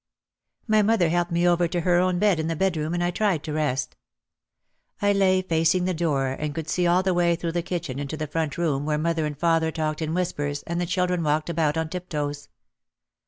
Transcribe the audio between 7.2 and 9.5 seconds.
through the kitchen into the front room where mother and